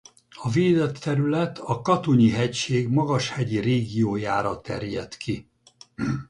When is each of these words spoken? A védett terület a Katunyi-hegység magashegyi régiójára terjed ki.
A 0.33 0.49
védett 0.49 0.97
terület 0.97 1.59
a 1.59 1.81
Katunyi-hegység 1.81 2.87
magashegyi 2.87 3.59
régiójára 3.59 4.61
terjed 4.61 5.17
ki. 5.17 5.47